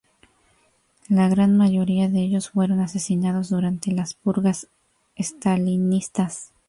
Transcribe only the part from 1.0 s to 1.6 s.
La gran